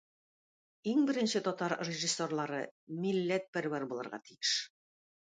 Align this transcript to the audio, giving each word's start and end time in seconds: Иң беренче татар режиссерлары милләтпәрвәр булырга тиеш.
Иң 0.93 1.03
беренче 1.09 1.41
татар 1.49 1.77
режиссерлары 1.91 2.65
милләтпәрвәр 3.05 3.91
булырга 3.95 4.25
тиеш. 4.29 4.61